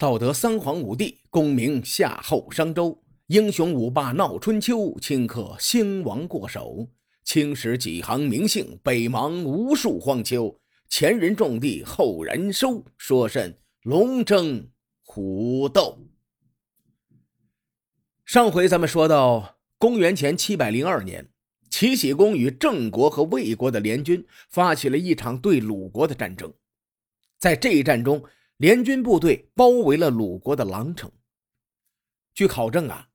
[0.00, 6.88] 道德三皇五帝，功名夏后商周，英雄五霸闹春秋，顷刻兴亡过手。
[7.22, 10.58] 青史几行名姓，北邙无数荒丘。
[10.88, 14.70] 前人种地，后人收，说甚龙争
[15.02, 15.98] 虎斗？
[18.24, 21.28] 上回咱们说到，公元前七百零二年，
[21.68, 26.50] 齐僖公与郑国和魏国的联军发起了一场对鲁国的战争。
[27.38, 28.24] 在这一战中，
[28.60, 31.10] 联军部队包围了鲁国的狼城。
[32.34, 33.08] 据考证啊，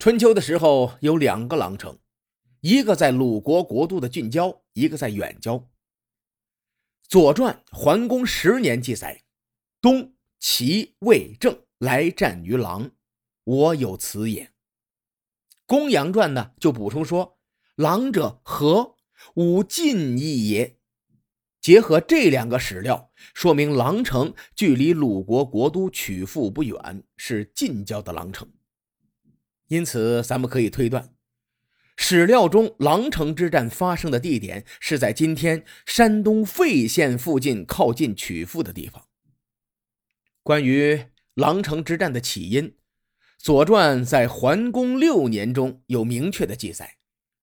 [0.00, 2.00] 春秋的时候有两个狼城，
[2.60, 5.58] 一个在鲁国国都的近郊，一个在远郊。
[7.08, 9.22] 《左传·桓公十年》记载
[9.80, 12.90] ：“东齐、魏、郑来战于狼，
[13.44, 14.46] 我有此也。”
[15.66, 17.38] 《公羊传》呢就补充说
[17.76, 18.96] ：“狼者何？
[19.36, 20.80] 吾近义也。”
[21.64, 28.46] 结合这两个史料，说明狼城距离鲁国国都曲阜不远，是近郊的狼城。
[29.68, 31.14] 因此，咱们可以推断，
[31.96, 39.02] 史料中狼城之战发生的地点是在今天山东费县附近，靠近曲阜的地方。
[40.42, 42.68] 关于狼城之战的起因，
[43.38, 46.98] 《左传》在桓公六年中有明确的记载。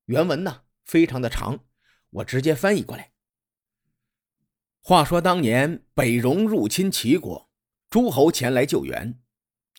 [0.05, 1.61] 原文呢非常的长，
[2.11, 3.10] 我直接翻译过来。
[4.83, 7.47] 话说当年北戎入侵齐国，
[7.91, 9.19] 诸侯前来救援，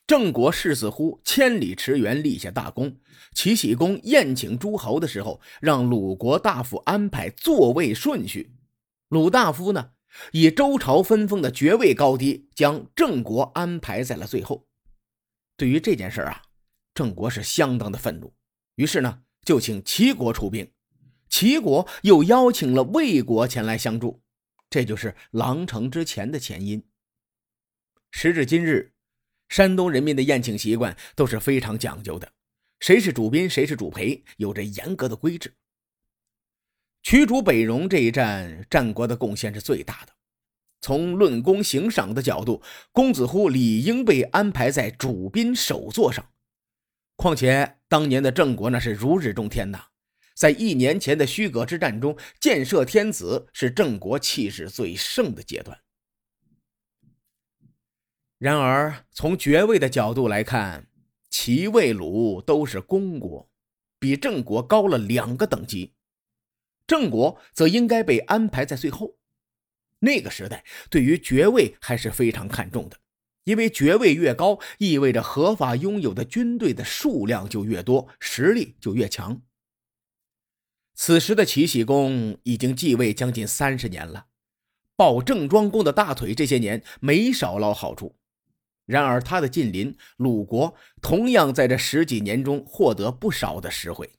[0.06, 2.98] 郑国士子乎千里驰援，立下大功。
[3.34, 8.55] 齐僖公宴请诸侯的时候，让鲁国大夫安排座位顺序。
[9.08, 9.91] 鲁大夫呢，
[10.30, 14.69] 以周朝分封的爵位高低，将郑国安排在了最后。
[15.56, 16.42] 对于这件事啊，
[16.95, 18.33] 郑国是相当的愤怒，
[18.77, 20.70] 于是呢，就请齐国出兵。
[21.28, 24.22] 齐国又邀请了魏国前来相助。
[24.73, 26.83] 这就是狼城之前的前因。
[28.11, 28.95] 时至今日，
[29.51, 32.33] 山东人民的宴请习惯都是非常讲究的，
[32.81, 35.55] 谁是主宾，谁是主陪，有着严格的规制。
[37.02, 40.14] 驱逐北戎这一战，战国的贡献是最大的。
[40.80, 46.30] 从论功行赏的角度，公子乎理应被安排在主宾首座上。
[47.17, 49.92] 况且当年的郑国那是如日中天呐。
[50.35, 55.79] 在一年前的虚葛之战中，建设天子是郑国气势最盛的阶段。
[58.39, 60.89] 然而，从爵位的角度来看，
[61.31, 63.48] 齐、魏、鲁都是公国，
[63.98, 65.95] 比郑国高了两个等级。
[66.87, 69.17] 郑国则应该被安排在最后。
[70.01, 72.98] 那个时代对于爵位还是非常看重的，
[73.45, 79.41] 因为爵位越高，意味着合法拥有的军队的数量就越多，实力就越强。
[81.05, 84.27] 此时的齐僖公已经继位将近三十年了，
[84.95, 88.14] 抱郑庄公的大腿，这些年没少捞好处。
[88.86, 94.12] 然而，他的近邻鲁国同样在这十几年中获得不少的实惠。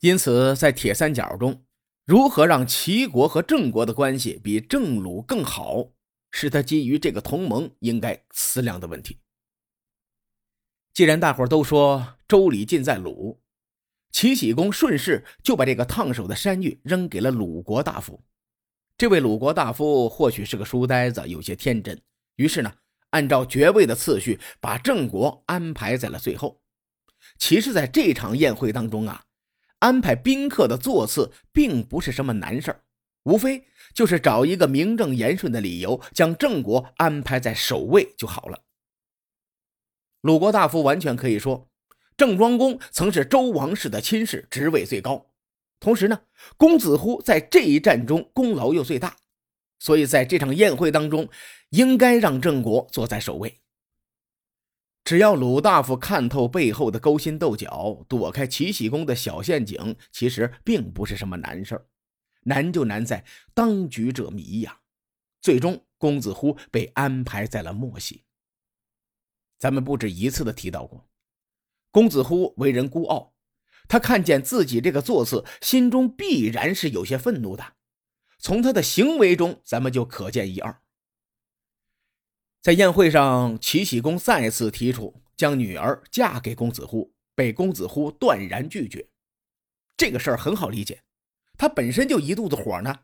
[0.00, 1.64] 因此，在铁三角中，
[2.04, 5.92] 如何让齐国和郑国的关系比郑鲁更好，
[6.32, 9.20] 是他基于这个同盟应该思量的问题。
[10.92, 13.40] 既然大伙都说周礼尽在鲁。
[14.16, 18.24] 齐僖公顺势就把这个烫手的山芋扔给了鲁国大夫。
[18.96, 22.00] 这位鲁国大夫或许是个书呆子，有些天真，
[22.36, 22.72] 于是呢，
[23.10, 26.62] 按照爵位的次序，把郑国安排在了最后。
[27.38, 29.22] 其实，在这场宴会当中啊，
[29.80, 32.84] 安排宾客的座次并不是什么难事儿，
[33.24, 38.62] 无非就是找一个名正言顺的理由，将郑国安排在首位就好了。
[40.22, 41.68] 鲁国大夫完全可以说。
[42.16, 45.26] 郑庄公曾是周王室的亲事，职位最高。
[45.78, 46.22] 同时呢，
[46.56, 49.16] 公子乎在这一战中功劳又最大，
[49.78, 51.28] 所以在这场宴会当中，
[51.70, 53.60] 应该让郑国坐在首位。
[55.04, 61.86] 只要鲁大夫看透背后的勾心斗角，躲开齐僖公的小陷阱，其实并不是什么难事
[62.44, 64.80] 难就难在当局者迷呀。
[65.42, 68.24] 最终，公子乎被安排在了末席。
[69.58, 71.06] 咱们不止一次的提到过。
[71.96, 73.32] 公子乎为人孤傲，
[73.88, 77.72] 他看见自己这个座次，心中必然是有些愤怒的。
[78.38, 80.82] 从他的行为中，咱们就可见一二。
[82.60, 89.08] 在宴会上，齐僖公再次提出将女儿嫁给公子乎，被公子乎断然拒绝。
[89.96, 91.00] 这个事儿很好理解，
[91.56, 92.94] 他本身就一肚子火呢。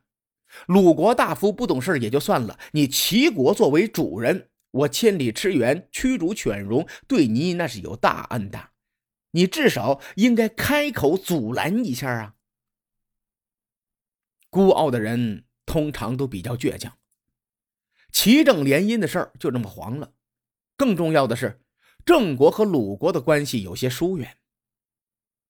[0.67, 8.72] 鲁国大夫不懂事也就算了，你齐国作为主人，我千里驰援，驱逐犬戎，对你那是有大恩的。
[9.33, 12.35] 你至少应该开口阻拦一下啊！
[14.49, 16.99] 孤傲的人通常都比较倔强。
[18.13, 20.13] 齐郑联姻的事儿就这么黄了。
[20.77, 21.63] 更重要的是，
[22.05, 24.37] 郑国和鲁国的关系有些疏远。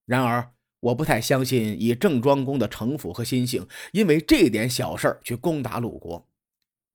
[0.05, 6.29] 然而，我不太相信以郑庄公的城府和心性，因为这点小事去攻打鲁国。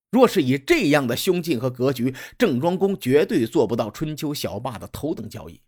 [0.10, 5.62] 若是以这样的胸襟和格局，郑庄公绝对做不到春秋小霸的头等交易。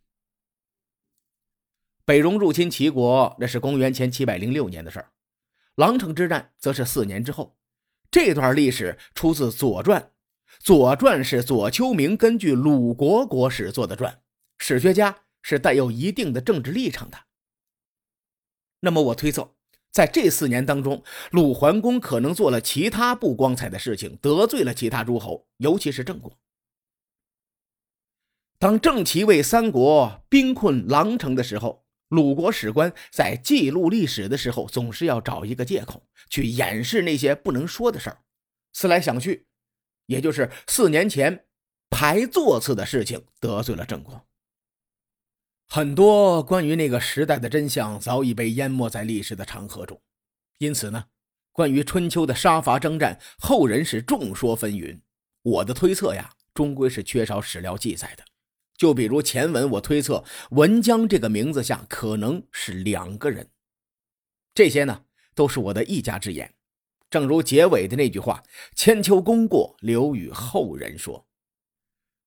[2.10, 5.06] 北戎入侵齐国，那是公元前七百零六年的事儿；
[5.76, 7.56] 狼城之战则是四年之后。
[8.10, 10.02] 这段历史出自《左传》，
[10.58, 14.24] 《左传》是左丘明根据鲁国国史做的传，
[14.58, 17.20] 史学家是带有一定的政治立场的。
[18.80, 19.54] 那么我推测，
[19.92, 26.36] 在这四年当中，鲁桓公可能做了其他不光彩的事情，得罪了其他诸侯，尤其是郑国。
[28.58, 31.86] 当郑齐魏三国兵困狼城的时候。
[32.10, 38.22] 鲁国史官在记录历史的时候，总是要找一个借口去掩饰那些不能说的事儿。
[38.74, 39.46] 思来想去，
[40.08, 41.46] 也就是四年前
[41.90, 44.26] 排座次的事情得罪了郑国。
[45.68, 50.02] 很多关于那个时代的真相早已被淹没在历史的长河中，
[50.58, 51.06] 因此呢，
[51.52, 55.00] 关于春秋的杀伐征战，后人是众说纷纭。
[55.44, 58.24] 我的推测呀，终归是缺少史料记载的。
[58.80, 63.52] 就比如前文，我推测文姜这个名字下可能是两个人，
[64.54, 65.04] 这些呢
[65.36, 66.56] 都是我的一家之言。
[67.10, 68.42] 正如结尾的那句话
[68.78, 71.28] ：“千秋功过留与后人说。”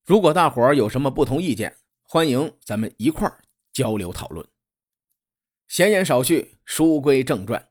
[0.05, 4.47] 如果大伙儿有什么不同意见，欢迎咱们一块儿交流讨论。
[5.69, 7.71] 闲言少叙，书归正传。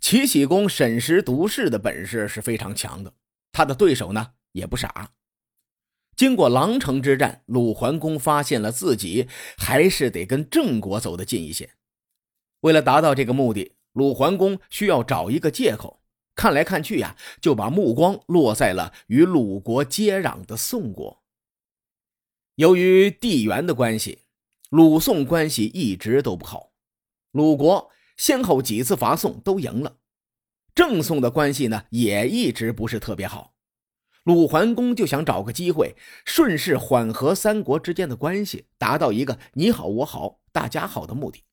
[0.00, 3.14] 齐僖公审时度势的本事是非常强的，
[3.52, 5.12] 他的对手呢也不傻。
[6.20, 9.26] 经过狼城之战，鲁桓公发现了自己
[9.56, 11.70] 还是得跟郑国走得近一些。
[12.60, 16.02] 为了达到这个目的，鲁桓公需要找一个借口。
[16.34, 21.22] 看来看去呀，就把目光落在了与鲁国接壤的宋国。
[22.56, 24.18] 由于地缘的关系，
[24.68, 26.72] 鲁宋关系一直都不好。
[27.30, 29.96] 鲁国先后几次伐宋都赢了，
[30.74, 33.54] 郑宋的关系呢也一直不是特别好。
[34.24, 35.96] 鲁桓公就想找个机会，
[36.26, 41.44] 顺势缓和三国之间的关系，达到一个你好我好大家好的目的。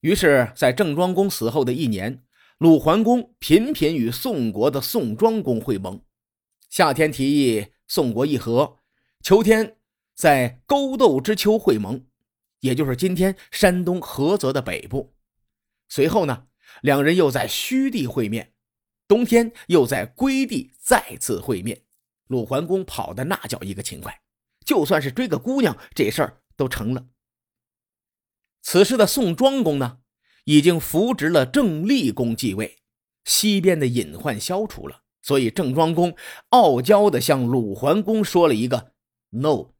[0.00, 2.24] 于是，在郑庄公死后的一年，
[2.56, 6.00] 鲁桓公频频与宋国的宋庄公会盟。
[6.70, 8.78] 夏天提议宋国议和，
[9.22, 9.76] 秋天
[10.14, 12.06] 在勾斗之丘会盟，
[12.60, 15.14] 也就是今天山东菏泽的北部。
[15.90, 16.46] 随后呢，
[16.80, 18.53] 两人又在虚地会面。
[19.06, 21.82] 冬天又在归地再次会面，
[22.26, 24.22] 鲁桓公跑的那叫一个勤快，
[24.64, 27.06] 就算是追个姑娘，这事儿都成了。
[28.62, 29.98] 此时的宋庄公呢，
[30.44, 32.78] 已经扶植了郑立公继位，
[33.24, 36.16] 西边的隐患消除了，所以郑庄公
[36.48, 38.94] 傲娇的向鲁桓公说了一个
[39.30, 39.74] “no”。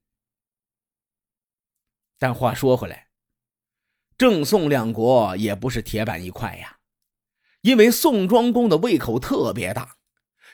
[2.18, 3.08] 但话说回来，
[4.18, 6.78] 郑宋两国也不是铁板一块呀。
[7.64, 9.96] 因为宋庄公的胃口特别大，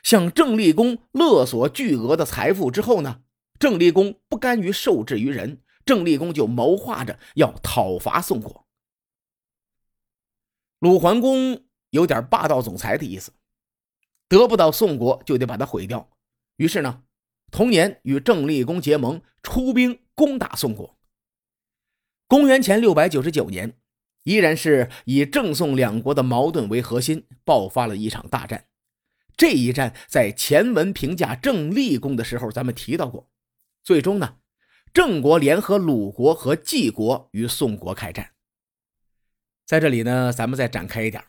[0.04, 3.22] 向郑立公勒索巨额的财富之后呢，
[3.58, 8.64] 郑立公不甘于受制于人，郑立公就谋划着要讨伐宋国。
[10.78, 13.32] 鲁桓公有点霸道总裁的意思，
[14.28, 16.08] 得不到宋国就得把它毁掉。
[16.58, 17.02] 于是呢，
[17.50, 20.96] 同年与郑立公结盟，出兵攻打宋国。
[22.28, 23.79] 公元前六百九十九年。
[24.24, 28.66] 依然是以郑宋两国的矛盾为核心，爆发了一场大战。
[29.36, 33.30] 这一战在前文评价郑立功的时候，咱们提到过。
[33.82, 34.36] 最终呢，
[34.92, 38.32] 郑国联合鲁国和晋国与宋国开战。
[39.64, 41.24] 在这里呢，咱们再展开一点。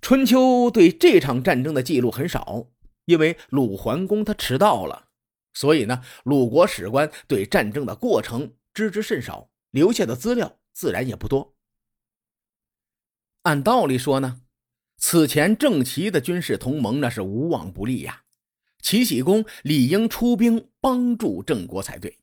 [0.00, 2.68] 春秋对这场战争的记录很少，
[3.06, 5.08] 因为鲁桓公他迟到了，
[5.52, 11.56] 所以呢，鲁国史官对战争的过程知之甚少，留下的资料自然也不多。
[13.42, 14.42] 按道理说呢，
[14.98, 18.24] 此前郑齐的军事同盟那是无往不利呀，
[18.82, 22.18] 齐僖公理应出兵帮助郑国才对。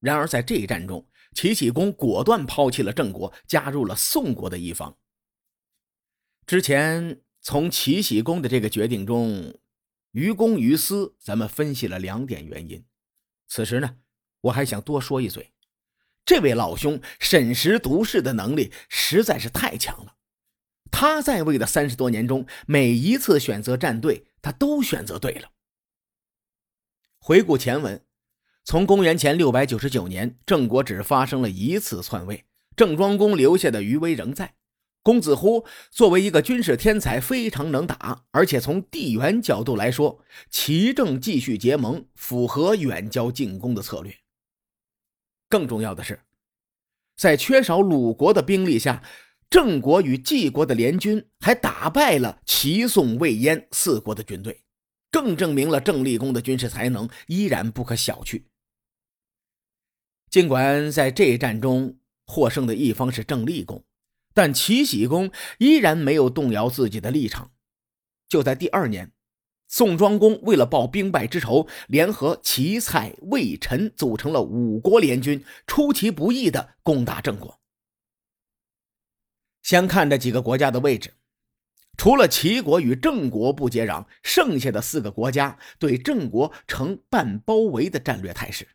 [0.00, 4.98] 然而在这一战中，齐僖公果断抛弃了郑国，加入了宋国的一方。
[6.46, 9.56] 之前从齐僖公的这个决定中，
[10.10, 12.84] 于公于私，咱们分析了两点原因。
[13.46, 13.98] 此时呢，
[14.40, 15.52] 我还想多说一嘴，
[16.24, 20.16] 这位老兄审时度势的能力实在是太强了。
[20.96, 25.50] 他在位的三十多年中，每一次选择站队，他都选择对了。
[27.18, 28.00] 回顾前文，
[28.62, 32.44] 从公元前六百九十九年，郑国只发生了一次篡位，
[32.76, 34.54] 郑庄公留下的余威仍在。
[35.02, 44.14] 公子乎作为一个军事天才，非常能打，而且从地缘角度来说，齐郑继续结盟符合远交近攻的策略。
[45.48, 46.20] 更重要的是，
[47.16, 49.02] 在缺少鲁国的兵力下，
[49.54, 54.64] 郑国与晋国的联军还打败了齐、宋、魏、燕四国的军队，
[55.12, 58.42] 更证明了郑立功的军事才能依然不可小觑。
[60.28, 61.96] 尽管在这一战中
[62.26, 63.84] 获胜的一方是郑立功。
[64.32, 67.52] 但齐僖公依然没有动摇自己的立场。
[68.28, 69.12] 就在第二年，
[69.68, 77.60] 宋庄公为了报兵败之仇，联合齐、蔡、魏、陈，组成了五国联军，出其不意的攻打郑国。
[79.64, 81.14] 先看这几个国家的位置，
[81.96, 88.68] 除了齐国与郑国不接壤，剩下的四个国家对郑国呈半包围的战略态势。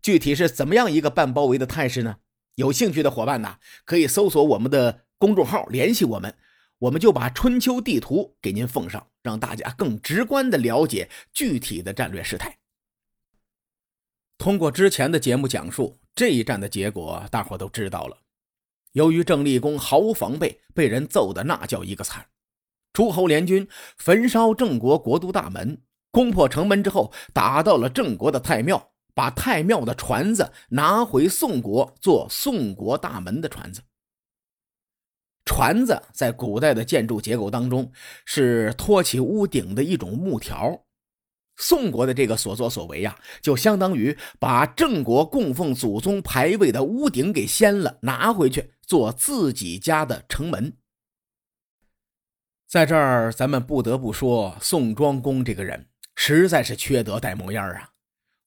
[0.00, 2.18] 具体是怎么样一个半包围的态势呢？
[2.54, 6.36] 有兴趣的伙伴呢，可以搜索我们的公众号联系我们，
[6.78, 12.58] 我们就把春秋地图给您奉上，让大家更直观的了解具体的战略事态。
[14.38, 18.16] 通过之前的节目讲述，这一战的结果大伙都知道了。
[18.98, 22.26] 由于郑立功毫无防备，被人揍的那叫一个惨。
[22.92, 28.90] 诸侯联军焚烧郑国国都大门，攻破城门之后，打到了郑国的太庙。
[29.14, 33.82] 把太庙的船子拿回宋国，做宋国大门的船子。
[35.44, 37.90] 船子在古代的建筑结构当中
[38.24, 40.84] 是托起屋顶的一种木条。
[41.58, 50.76] 宋国的这个所作所为呀，就相当于把郑国供奉祖宗牌位的屋顶给掀了，拿回去做自己家的城门。
[52.68, 57.90] 在这儿，咱们不得不说，宋庄公这个人实在是缺德带模样啊。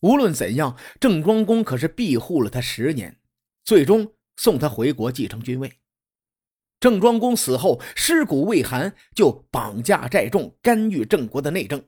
[0.02, 3.20] 无论怎样，郑庄公可是庇护了他十年，
[3.64, 5.74] 最终送他回国继承君位。
[6.80, 11.84] 郑庄公死后，尸骨未寒，就绑架寨众，干预郑国的内政。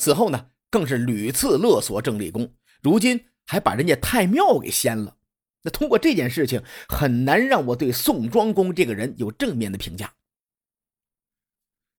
[0.00, 5.18] 此后呢，更是屡次勒索郑立功，如今还把人家太庙给掀了。
[5.62, 10.06] 那通过这件事情，很难让我对宋庄公这个人有正面的评价。《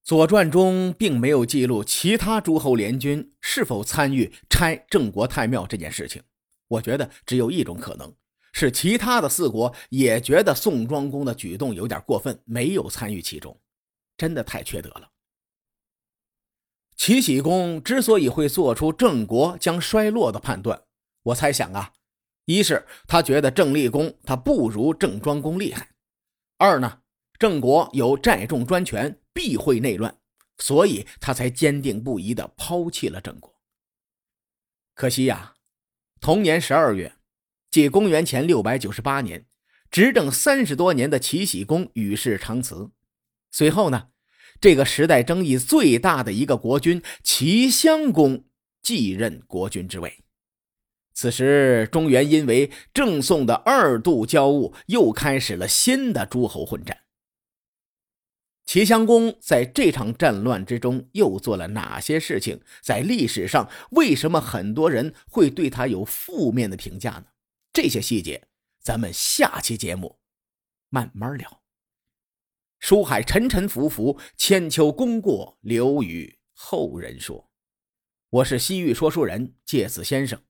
[0.03, 6.23] 左传》中并没有记录其他诸侯联军是否参与拆郑国太庙这件事情。
[6.69, 8.11] 我觉得只有一种可能，
[8.51, 13.55] 是其他的四国也觉得宋庄公的举动有点过分，没有参与其中。
[14.17, 15.07] 真的太缺德了。
[16.95, 20.83] 齐僖公之所以会做出郑国将衰落的判断，
[21.23, 21.93] 我猜想啊，
[22.45, 25.87] 一是他觉得郑立公他不如郑庄公厉害；
[26.57, 26.99] 二呢，
[27.39, 29.17] 郑国有寨众专权。
[29.33, 30.17] 必会内乱，
[30.57, 33.55] 所以他才坚定不移地抛弃了郑国。
[34.93, 35.53] 可惜呀，
[36.19, 37.15] 同年十二月，
[37.69, 39.45] 即公元前六百九十八年，
[39.89, 42.91] 执政三十多年的齐僖公与世长辞。
[43.51, 44.09] 随后呢，
[44.61, 48.45] 这个时代争议最大的一个国君齐襄公
[48.83, 50.19] 继任国君之位。
[51.13, 56.99] 此时，中原因为郑宋的二度交恶，又开始了新的诸侯混战。
[58.65, 62.61] 齐襄公在这场战乱之中又做了哪些事情？
[62.81, 67.25] 在历史上，为什么很多人会对他有负面的评价呢？
[67.73, 68.47] 这些细节，
[68.79, 70.19] 咱们下期节目
[70.89, 71.60] 慢慢聊。
[72.81, 77.51] 书海沉沉浮浮，千秋功过留与后人说。
[78.31, 80.41] 我是西域说书人介子先生，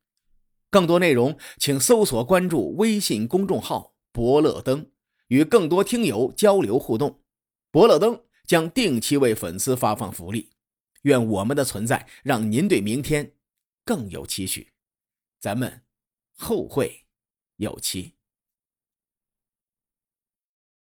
[0.69, 4.89] 更多内容请搜索关注微信公众号“伯乐灯”，
[5.27, 7.21] 与更多听友交流互动。
[7.69, 10.51] 伯乐灯将定期为粉丝发放福利，
[11.01, 13.33] 愿我们的存在让您对明天
[13.83, 14.71] 更有期许。
[15.41, 15.83] 咱们
[16.38, 17.05] 后会
[17.57, 18.13] 有期。